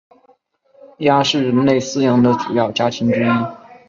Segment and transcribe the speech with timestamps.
[0.97, 3.29] 鸭是人类饲养的主要家禽之一。